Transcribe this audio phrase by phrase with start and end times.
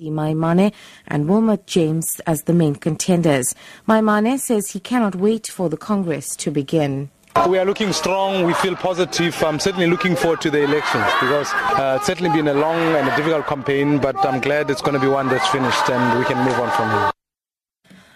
[0.00, 0.72] Maimane
[1.08, 3.54] and Wilmot James as the main contenders.
[3.88, 7.10] Maimane says he cannot wait for the Congress to begin.
[7.48, 8.44] We are looking strong.
[8.44, 9.42] We feel positive.
[9.42, 13.08] I'm certainly looking forward to the elections because uh, it's certainly been a long and
[13.08, 16.24] a difficult campaign, but I'm glad it's going to be one that's finished and we
[16.24, 17.12] can move on from here.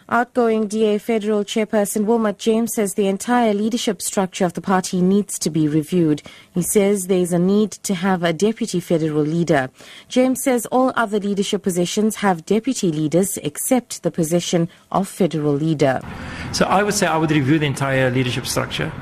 [0.09, 5.39] Outgoing DA federal chairperson Wilmot James says the entire leadership structure of the party needs
[5.39, 6.23] to be reviewed.
[6.53, 9.71] He says there is a need to have a deputy federal leader.
[10.09, 16.01] James says all other leadership positions have deputy leaders except the position of federal leader.
[16.53, 18.93] So I would say I would review the entire leadership structure.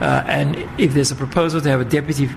[0.00, 2.28] Uh, and if there's a proposal to have a deputy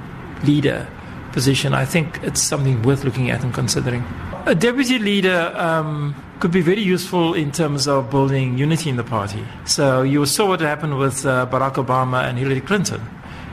[0.43, 0.87] leader
[1.31, 4.03] position, I think it's something worth looking at and considering.
[4.45, 9.03] A deputy leader um, could be very useful in terms of building unity in the
[9.03, 9.43] party.
[9.65, 13.01] So you saw what happened with uh, Barack Obama and Hillary Clinton,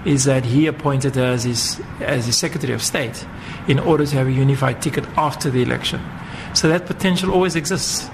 [0.04, 3.26] is that he appointed her as his, as his Secretary of State
[3.68, 6.00] in order to have a unified ticket after the election.
[6.52, 8.10] So that potential always exists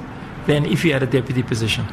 [0.47, 1.85] then if you had a deputy position.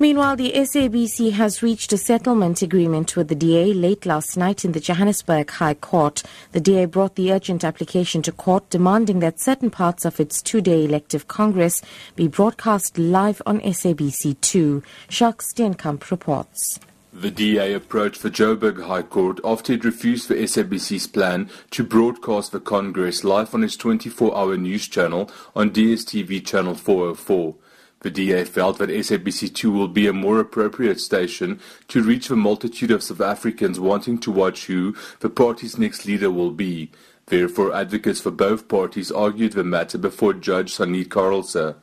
[0.00, 4.70] Meanwhile, the SABC has reached a settlement agreement with the DA late last night in
[4.70, 6.22] the Johannesburg High Court.
[6.52, 10.84] The DA brought the urgent application to court demanding that certain parts of its two-day
[10.84, 11.82] elective congress
[12.14, 14.84] be broadcast live on SABC2.
[15.10, 16.78] Jacques Steenkamp reports.
[17.12, 22.52] The DA approached the Joburg High Court after it refused the SABC's plan to broadcast
[22.52, 27.56] the Congress live on its 24-hour news channel on DSTV channel 404.
[28.00, 32.92] The DA felt that SABC2 will be a more appropriate station to reach the multitude
[32.92, 36.92] of South Africans wanting to watch who the party's next leader will be.
[37.26, 41.74] Therefore, advocates for both parties argued the matter before Judge Zanit Carlse.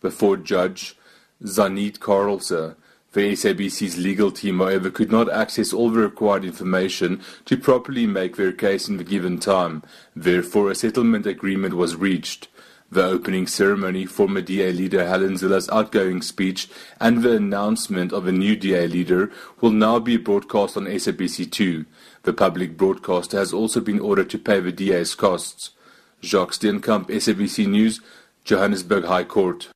[0.00, 0.96] Before Judge
[1.42, 2.74] Zanit Carlse,
[3.12, 8.36] the SABC's legal team, however, could not access all the required information to properly make
[8.36, 9.82] their case in the given time.
[10.16, 12.48] Therefore, a settlement agreement was reached.
[12.92, 16.68] The opening ceremony, former DA leader Helen Zille's outgoing speech,
[17.00, 19.32] and the announcement of a new DA leader
[19.62, 21.86] will now be broadcast on SABC2.
[22.24, 25.70] The public broadcaster has also been ordered to pay the DA's costs.
[26.20, 28.02] Jacques Steenkamp, SABC News,
[28.44, 29.70] Johannesburg High Court.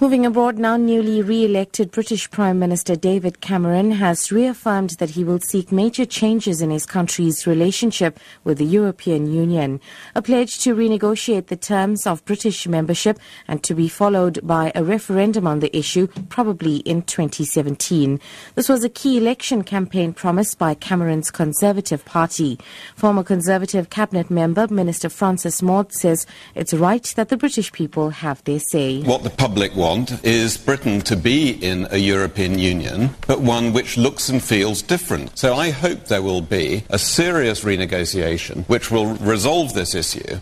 [0.00, 5.40] Moving abroad now, newly re-elected British Prime Minister David Cameron has reaffirmed that he will
[5.40, 9.80] seek major changes in his country's relationship with the European Union.
[10.14, 14.84] A pledge to renegotiate the terms of British membership and to be followed by a
[14.84, 18.20] referendum on the issue, probably in 2017.
[18.54, 22.56] This was a key election campaign promised by Cameron's Conservative Party.
[22.94, 28.44] Former Conservative cabinet member, Minister Francis Maude, says it's right that the British people have
[28.44, 29.02] their say.
[29.02, 33.72] What the public wants want is Britain to be in a European Union, but one
[33.72, 35.38] which looks and feels different.
[35.38, 40.40] So I hope there will be a serious renegotiation which will resolve this issue.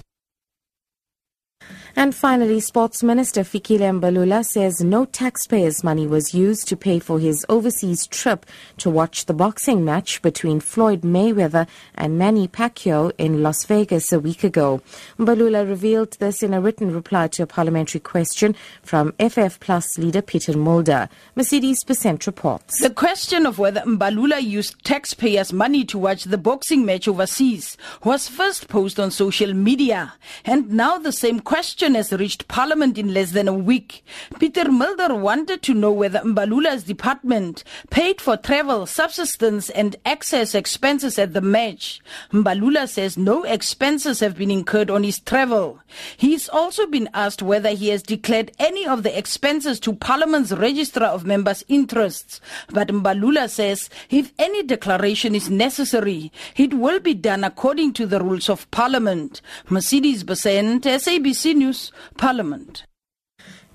[1.98, 7.18] And finally, Sports Minister Fikile Mbalula says no taxpayers' money was used to pay for
[7.18, 8.44] his overseas trip
[8.76, 14.20] to watch the boxing match between Floyd Mayweather and Manny Pacquiao in Las Vegas a
[14.20, 14.82] week ago.
[15.18, 20.20] Mbalula revealed this in a written reply to a parliamentary question from FF Plus leader
[20.20, 21.08] Peter Mulder.
[21.34, 22.78] Mercedes Besent reports.
[22.78, 28.28] The question of whether Mbalula used taxpayers' money to watch the boxing match overseas was
[28.28, 30.12] first posed on social media.
[30.44, 34.04] And now the same question has reached Parliament in less than a week.
[34.38, 41.18] Peter Mulder wanted to know whether Mbalula's department paid for travel, subsistence and access expenses
[41.18, 42.00] at the match.
[42.32, 45.78] Mbalula says no expenses have been incurred on his travel.
[46.16, 51.10] He's also been asked whether he has declared any of the expenses to Parliament's Registrar
[51.10, 52.40] of Members' Interests.
[52.70, 58.20] But Mbalula says if any declaration is necessary, it will be done according to the
[58.20, 59.40] rules of Parliament.
[59.68, 61.75] Mercedes Besent, SABC News.
[61.76, 62.84] News, Parliament.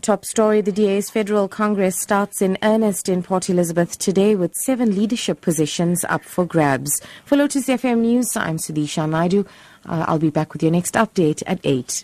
[0.02, 4.96] Top story The DA's Federal Congress starts in earnest in Port Elizabeth today with seven
[4.96, 7.00] leadership positions up for grabs.
[7.26, 9.46] For Lotus FM News, I'm Sudisha Naidu.
[9.86, 12.04] Uh, I'll be back with your next update at 8.